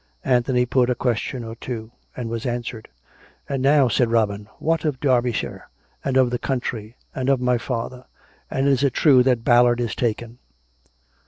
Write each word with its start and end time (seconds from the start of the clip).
Anthony 0.25 0.65
put 0.65 0.89
a 0.89 0.95
question 0.95 1.43
or 1.43 1.53
two, 1.55 1.91
and 2.17 2.27
was 2.27 2.47
answered." 2.47 2.89
And 3.47 3.63
now/' 3.63 3.87
said 3.87 4.09
Robin," 4.09 4.49
what 4.67 4.83
of 4.83 4.99
Derbyshire; 4.99 5.67
and 6.03 6.17
of 6.17 6.31
the 6.31 6.39
country; 6.39 6.95
and 7.13 7.29
of 7.29 7.39
my 7.39 7.59
father.'' 7.59 8.05
And 8.49 8.67
is 8.67 8.81
it 8.81 8.95
true 8.95 9.21
that 9.21 9.43
Bal 9.43 9.61
lard 9.65 9.79
is 9.79 9.93
taken? 9.93 10.39